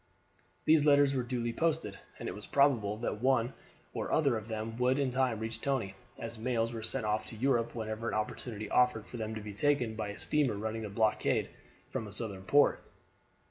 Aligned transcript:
These 0.65 0.83
letters 0.83 1.13
were 1.13 1.21
duly 1.21 1.53
posted, 1.53 1.99
and 2.17 2.27
it 2.27 2.33
was 2.33 2.47
probable 2.47 2.97
that 2.97 3.21
one 3.21 3.53
or 3.93 4.11
other 4.11 4.35
of 4.35 4.47
them 4.47 4.75
would 4.77 4.97
in 4.97 5.11
time 5.11 5.37
reach 5.39 5.61
Tony, 5.61 5.93
as 6.17 6.39
mails 6.39 6.73
were 6.73 6.81
sent 6.81 7.05
off 7.05 7.27
to 7.27 7.35
Europe 7.35 7.75
whenever 7.75 8.07
an 8.07 8.15
opportunity 8.15 8.67
offered 8.67 9.05
for 9.05 9.17
them 9.17 9.35
to 9.35 9.41
be 9.41 9.53
taken 9.53 9.93
by 9.95 10.07
a 10.07 10.17
steamer 10.17 10.55
running 10.55 10.81
the 10.81 10.89
blockade 10.89 11.49
from 11.91 12.07
a 12.07 12.11
Southern 12.11 12.41
port. 12.45 12.83